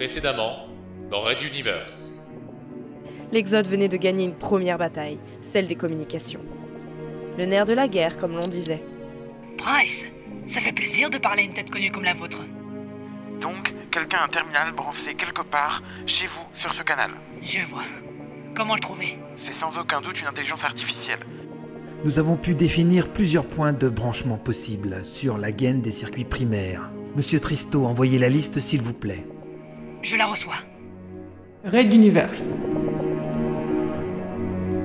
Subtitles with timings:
[0.00, 0.66] Précédemment,
[1.10, 2.12] dans Red Universe.
[3.32, 6.40] L'Exode venait de gagner une première bataille, celle des communications.
[7.36, 8.82] Le nerf de la guerre, comme l'on disait.
[9.58, 10.10] Price,
[10.46, 12.44] ça fait plaisir de parler à une tête connue comme la vôtre.
[13.42, 17.10] Donc, quelqu'un a un terminal branché quelque part chez vous sur ce canal.
[17.42, 17.84] Je vois.
[18.56, 19.18] Comment le trouver?
[19.36, 21.20] C'est sans aucun doute une intelligence artificielle.
[22.06, 26.90] Nous avons pu définir plusieurs points de branchement possibles sur la gaine des circuits primaires.
[27.16, 29.26] Monsieur Tristo, envoyez la liste s'il vous plaît.
[30.02, 30.54] Je la reçois.
[31.64, 32.56] Raid Universe.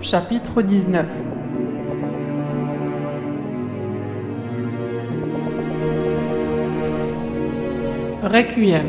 [0.00, 1.06] Chapitre 19
[8.22, 8.86] Requiem.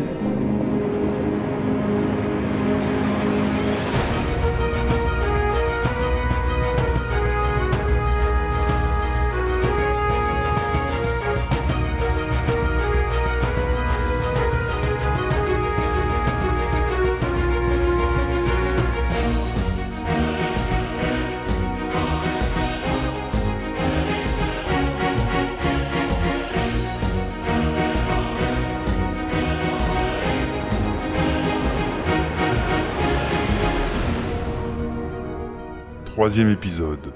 [36.13, 37.11] Troisième épisode.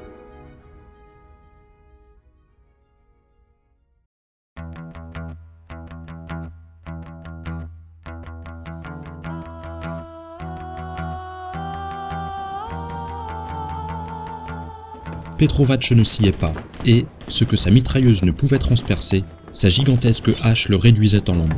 [15.37, 16.51] Petrovac ne sciait pas,
[16.83, 21.55] et, ce que sa mitrailleuse ne pouvait transpercer, sa gigantesque hache le réduisait en lambeaux.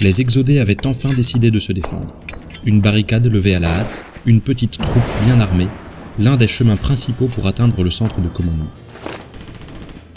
[0.00, 2.12] Les exodés avaient enfin décidé de se défendre.
[2.66, 5.68] Une barricade levée à la hâte, une petite troupe bien armée,
[6.18, 8.70] l'un des chemins principaux pour atteindre le centre de commandement.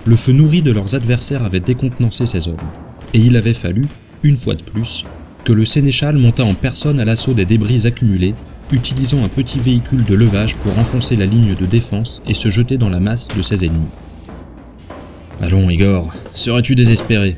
[0.06, 2.58] Le feu nourri de leurs adversaires avait décontenancé ces hommes,
[3.14, 3.88] et il avait fallu,
[4.24, 5.04] une fois de plus,
[5.46, 8.36] que le sénéchal montât en personne à l'assaut des débris accumulés,
[8.72, 12.78] utilisant un petit véhicule de levage pour enfoncer la ligne de défense et se jeter
[12.78, 13.88] dans la masse de ses ennemis.
[15.40, 17.38] Allons, Igor, serais-tu désespéré?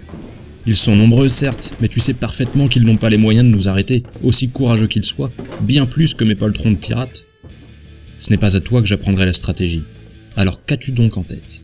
[0.65, 3.69] Ils sont nombreux, certes, mais tu sais parfaitement qu'ils n'ont pas les moyens de nous
[3.69, 5.31] arrêter, aussi courageux qu'ils soient,
[5.61, 7.26] bien plus que mes poltrons de pirates.
[8.19, 9.83] Ce n'est pas à toi que j'apprendrai la stratégie.
[10.35, 11.61] Alors qu'as-tu donc en tête?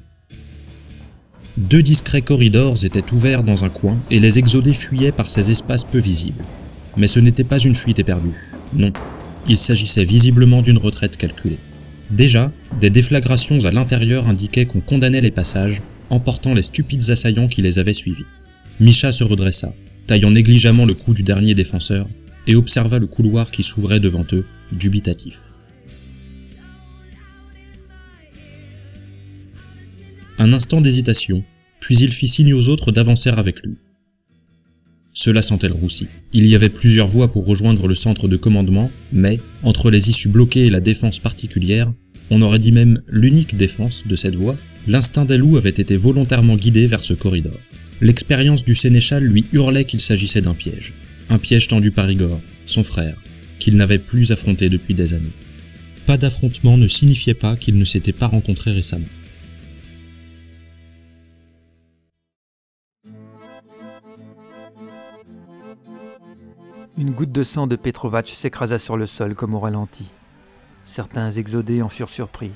[1.57, 5.83] Deux discrets corridors étaient ouverts dans un coin et les exodés fuyaient par ces espaces
[5.83, 6.43] peu visibles.
[6.97, 8.49] Mais ce n'était pas une fuite éperdue.
[8.73, 8.91] Non.
[9.47, 11.59] Il s'agissait visiblement d'une retraite calculée.
[12.09, 17.61] Déjà, des déflagrations à l'intérieur indiquaient qu'on condamnait les passages, emportant les stupides assaillants qui
[17.61, 18.25] les avaient suivis.
[18.79, 19.73] Misha se redressa,
[20.07, 22.07] taillant négligemment le cou du dernier défenseur,
[22.47, 25.39] et observa le couloir qui s'ouvrait devant eux, dubitatif.
[30.43, 31.41] Un instant d'hésitation,
[31.79, 33.77] puis il fit signe aux autres d'avancer avec lui.
[35.13, 36.07] Cela sentait le roussi.
[36.33, 40.27] Il y avait plusieurs voies pour rejoindre le centre de commandement, mais, entre les issues
[40.27, 41.93] bloquées et la défense particulière,
[42.29, 46.57] on aurait dit même l'unique défense de cette voie, l'instinct des loups avait été volontairement
[46.57, 47.57] guidé vers ce corridor.
[48.01, 50.91] L'expérience du sénéchal lui hurlait qu'il s'agissait d'un piège.
[51.29, 53.15] Un piège tendu par Igor, son frère,
[53.59, 55.31] qu'il n'avait plus affronté depuis des années.
[56.05, 59.07] Pas d'affrontement ne signifiait pas qu'ils ne s'étaient pas rencontrés récemment.
[66.95, 70.11] Une goutte de sang de Petrovac s'écrasa sur le sol comme au ralenti.
[70.85, 72.51] Certains exodés en furent surpris.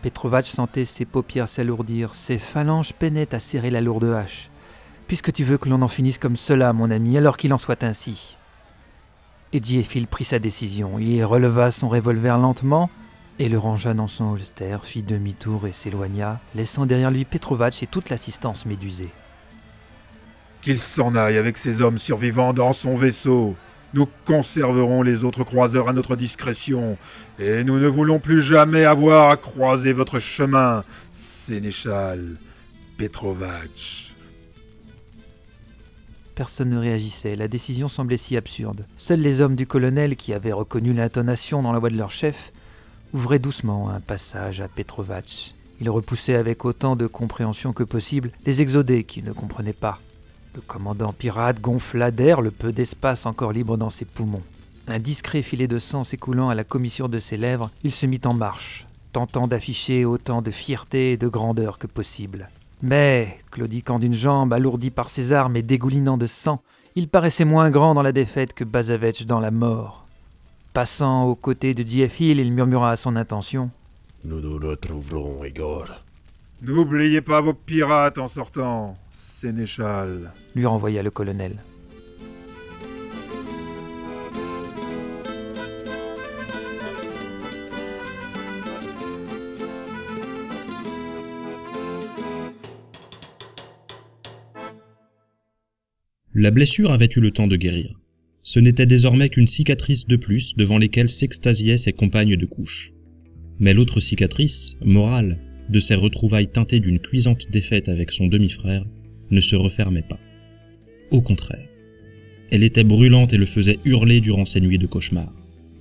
[0.00, 4.48] Petrovac sentait ses paupières s'alourdir, ses phalanges peinaient à serrer la lourde hache.
[5.08, 7.84] Puisque tu veux que l'on en finisse comme cela, mon ami, alors qu'il en soit
[7.84, 8.38] ainsi.
[9.52, 10.98] Ediephil prit sa décision.
[10.98, 12.88] Il releva son revolver lentement
[13.38, 17.86] et le rangea dans son holster, fit demi-tour et s'éloigna, laissant derrière lui Petrovac et
[17.86, 19.10] toute l'assistance médusée.
[20.62, 23.54] Qu'il s'en aille avec ses hommes survivants dans son vaisseau.
[23.94, 26.96] Nous conserverons les autres croiseurs à notre discrétion,
[27.38, 32.36] et nous ne voulons plus jamais avoir à croiser votre chemin, Sénéchal
[32.96, 34.14] Petrovac.
[36.34, 38.86] Personne ne réagissait, la décision semblait si absurde.
[38.96, 42.52] Seuls les hommes du colonel, qui avaient reconnu l'intonation dans la voix de leur chef,
[43.12, 45.54] ouvraient doucement un passage à Petrovac.
[45.82, 50.00] Ils repoussaient avec autant de compréhension que possible les exodés qui ne comprenaient pas.
[50.54, 54.42] Le commandant pirate gonfla d'air le peu d'espace encore libre dans ses poumons.
[54.86, 58.20] Un discret filet de sang s'écoulant à la commissure de ses lèvres, il se mit
[58.24, 62.50] en marche, tentant d'afficher autant de fierté et de grandeur que possible.
[62.82, 66.60] Mais, claudiquant d'une jambe, alourdi par ses armes et dégoulinant de sang,
[66.96, 70.04] il paraissait moins grand dans la défaite que Bazavetch dans la mort.
[70.74, 73.70] Passant aux côtés de Hill, il murmura à son intention
[74.24, 76.01] Nous nous retrouverons, Igor.
[76.64, 81.56] N'oubliez pas vos pirates en sortant, Sénéchal, lui renvoya le colonel.
[96.32, 98.00] La blessure avait eu le temps de guérir.
[98.44, 102.92] Ce n'était désormais qu'une cicatrice de plus devant lesquelles s'extasiaient ses compagnes de couche.
[103.58, 105.38] Mais l'autre cicatrice, morale,
[105.72, 108.84] de ses retrouvailles teintées d'une cuisante défaite avec son demi-frère,
[109.30, 110.20] ne se refermait pas.
[111.10, 111.66] Au contraire.
[112.50, 115.32] Elle était brûlante et le faisait hurler durant ses nuits de cauchemar.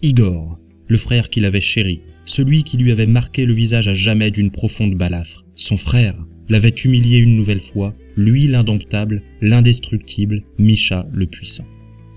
[0.02, 0.58] Igor,
[0.88, 4.52] le frère qu'il avait chéri, celui qui lui avait marqué le visage à jamais d'une
[4.52, 6.16] profonde balafre, son frère,
[6.48, 11.66] l'avait humilié une nouvelle fois, lui l'indomptable, l'indestructible, Misha le puissant.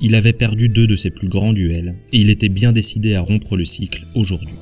[0.00, 3.20] Il avait perdu deux de ses plus grands duels, et il était bien décidé à
[3.20, 4.56] rompre le cycle aujourd'hui.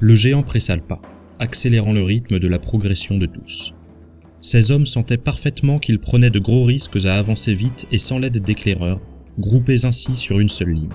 [0.00, 1.02] Le géant pressa le pas,
[1.38, 3.74] accélérant le rythme de la progression de tous.
[4.40, 8.38] Ces hommes sentaient parfaitement qu'ils prenaient de gros risques à avancer vite et sans l'aide
[8.38, 9.00] d'éclaireurs,
[9.38, 10.90] groupés ainsi sur une seule ligne.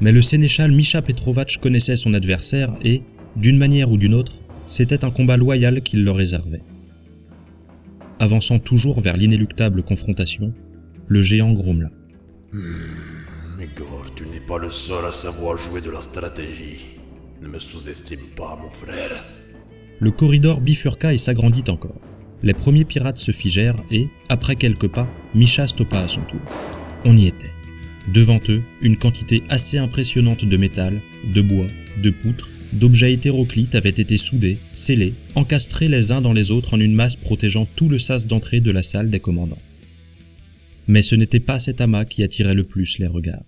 [0.00, 3.02] Mais le sénéchal Misha Petrovac connaissait son adversaire et,
[3.34, 6.62] d'une manière ou d'une autre, c'était un combat loyal qu'il leur réservait.
[8.18, 10.52] Avançant toujours vers l'inéluctable confrontation,
[11.06, 11.90] le géant grommela.
[12.52, 16.95] Hmm, Igor, tu n'es pas le seul à savoir jouer de la stratégie.
[17.42, 19.24] Ne me sous-estime pas, mon frère.
[20.00, 22.00] Le corridor bifurqua et s'agrandit encore.
[22.42, 26.40] Les premiers pirates se figèrent et, après quelques pas, Misha stoppa à son tour.
[27.04, 27.50] On y était.
[28.12, 31.00] Devant eux, une quantité assez impressionnante de métal,
[31.34, 31.66] de bois,
[32.02, 36.80] de poutres, d'objets hétéroclites avaient été soudés, scellés, encastrés les uns dans les autres en
[36.80, 39.58] une masse protégeant tout le sas d'entrée de la salle des commandants.
[40.88, 43.44] Mais ce n'était pas cet amas qui attirait le plus les regards.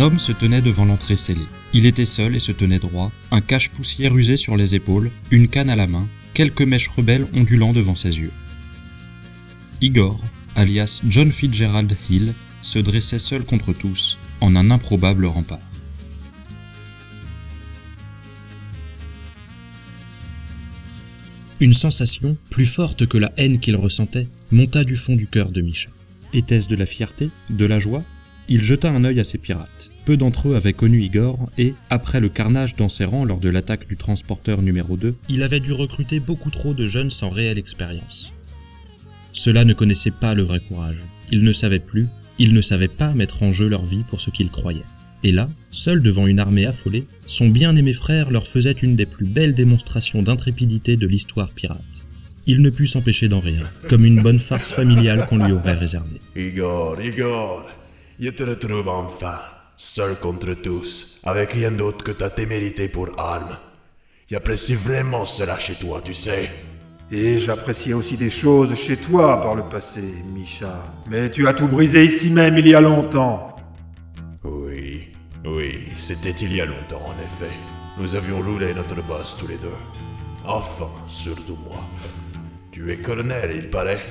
[0.00, 1.46] Homme se tenait devant l'entrée scellée.
[1.74, 5.68] Il était seul et se tenait droit, un cache-poussière usé sur les épaules, une canne
[5.68, 8.32] à la main, quelques mèches rebelles ondulant devant ses yeux.
[9.82, 10.18] Igor,
[10.56, 12.32] alias John Fitzgerald Hill,
[12.62, 15.60] se dressait seul contre tous, en un improbable rempart.
[21.60, 25.60] Une sensation, plus forte que la haine qu'il ressentait, monta du fond du cœur de
[25.60, 25.90] Misha.
[26.32, 28.02] Était-ce de la fierté, de la joie
[28.52, 29.92] Il jeta un œil à ses pirates.
[30.04, 33.48] Peu d'entre eux avaient connu Igor et, après le carnage dans ses rangs lors de
[33.48, 37.58] l'attaque du transporteur numéro 2, il avait dû recruter beaucoup trop de jeunes sans réelle
[37.58, 38.34] expérience.
[39.32, 40.98] Ceux-là ne connaissaient pas le vrai courage.
[41.30, 42.08] Ils ne savaient plus,
[42.40, 44.82] ils ne savaient pas mettre en jeu leur vie pour ce qu'ils croyaient.
[45.22, 49.26] Et là, seul devant une armée affolée, son bien-aimé frère leur faisait une des plus
[49.26, 52.04] belles démonstrations d'intrépidité de l'histoire pirate.
[52.46, 56.20] Il ne put s'empêcher d'en rire, comme une bonne farce familiale qu'on lui aurait réservée.
[56.34, 57.70] Igor, Igor,
[58.20, 59.38] je te retrouve enfin,
[59.76, 63.56] seul contre tous, avec rien d'autre que ta témérité pour arme.
[64.28, 66.50] J'apprécie vraiment cela chez toi, tu sais.
[67.10, 70.02] Et j'appréciais aussi des choses chez toi par le passé,
[70.34, 70.84] Misha.
[71.10, 73.56] Mais tu as tout brisé ici même il y a longtemps.
[74.44, 75.08] Oui,
[75.46, 77.54] oui, c'était il y a longtemps en effet.
[77.98, 79.68] Nous avions roulé notre boss tous les deux.
[80.44, 81.80] Enfin, surtout moi.
[82.70, 84.04] Tu es colonel, il paraît.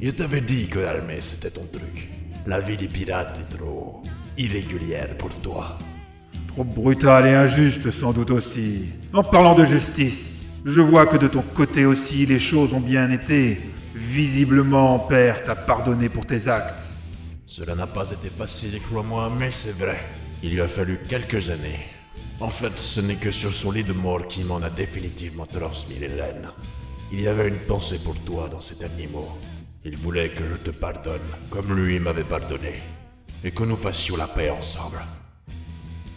[0.00, 2.08] Je t'avais dit que l'armée c'était ton truc.
[2.46, 4.02] La vie des pirates est trop
[4.38, 5.78] irrégulière pour toi.
[6.48, 8.86] Trop brutale et injuste sans doute aussi.
[9.12, 13.10] En parlant de justice, je vois que de ton côté aussi les choses ont bien
[13.10, 13.60] été.
[13.94, 16.94] Visiblement, père t'a pardonné pour tes actes.
[17.46, 19.98] Cela n'a pas été facile, crois-moi, mais c'est vrai.
[20.42, 21.84] Il lui a fallu quelques années.
[22.40, 25.98] En fait, ce n'est que sur son lit de mort qu'il m'en a définitivement transmis
[25.98, 26.48] les rênes.
[27.12, 29.36] Il y avait une pensée pour toi dans ces derniers mots.
[29.82, 32.82] Il voulait que je te pardonne, comme lui m'avait pardonné,
[33.42, 34.98] et que nous fassions la paix ensemble.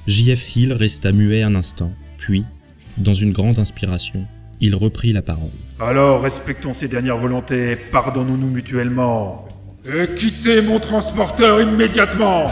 [0.06, 0.58] J.F.
[0.58, 2.44] Hill resta muet un instant, puis,
[2.98, 4.28] dans une grande inspiration,
[4.60, 5.52] il reprit la parole.
[5.80, 9.48] Alors respectons ses dernières volontés et pardonnons-nous mutuellement.
[9.86, 12.52] Et quittez mon transporteur immédiatement